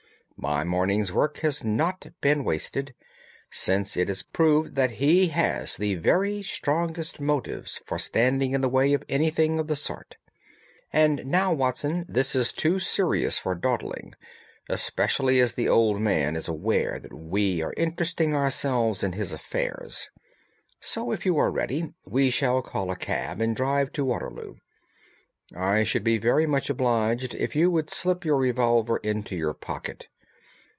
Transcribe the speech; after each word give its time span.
My 0.43 0.63
morning's 0.63 1.13
work 1.13 1.37
has 1.41 1.63
not 1.63 2.07
been 2.19 2.43
wasted, 2.43 2.95
since 3.51 3.95
it 3.95 4.07
has 4.07 4.23
proved 4.23 4.73
that 4.73 4.93
he 4.93 5.27
has 5.27 5.77
the 5.77 5.93
very 5.93 6.41
strongest 6.41 7.19
motives 7.21 7.79
for 7.85 7.99
standing 7.99 8.51
in 8.51 8.61
the 8.61 8.67
way 8.67 8.93
of 8.93 9.03
anything 9.07 9.59
of 9.59 9.67
the 9.67 9.75
sort. 9.75 10.17
And 10.91 11.23
now, 11.27 11.53
Watson, 11.53 12.07
this 12.09 12.35
is 12.35 12.53
too 12.53 12.79
serious 12.79 13.37
for 13.37 13.53
dawdling, 13.53 14.15
especially 14.67 15.39
as 15.39 15.53
the 15.53 15.69
old 15.69 16.01
man 16.01 16.35
is 16.35 16.47
aware 16.47 16.97
that 17.03 17.13
we 17.13 17.61
are 17.61 17.75
interesting 17.77 18.33
ourselves 18.35 19.03
in 19.03 19.11
his 19.13 19.31
affairs; 19.31 20.09
so 20.79 21.11
if 21.11 21.23
you 21.23 21.37
are 21.37 21.51
ready, 21.51 21.93
we 22.03 22.31
shall 22.31 22.63
call 22.63 22.89
a 22.89 22.95
cab 22.95 23.41
and 23.41 23.55
drive 23.55 23.91
to 23.93 24.03
Waterloo. 24.05 24.55
I 25.55 25.83
should 25.83 26.03
be 26.03 26.17
very 26.17 26.47
much 26.47 26.67
obliged 26.67 27.35
if 27.35 27.55
you 27.55 27.69
would 27.69 27.91
slip 27.91 28.25
your 28.25 28.37
revolver 28.37 28.97
into 29.03 29.35
your 29.35 29.53
pocket. 29.53 30.07